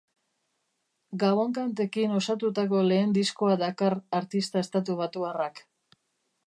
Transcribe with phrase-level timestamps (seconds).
[1.23, 5.65] Gabon-kantekin osatutako lehen diskoa dakar artista estatubatuarrak.